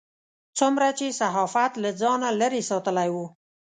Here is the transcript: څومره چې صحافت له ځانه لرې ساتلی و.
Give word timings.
څومره 0.57 0.87
چې 0.97 1.17
صحافت 1.19 1.71
له 1.83 1.89
ځانه 2.01 2.29
لرې 2.39 2.61
ساتلی 2.69 3.09
و. 3.11 3.15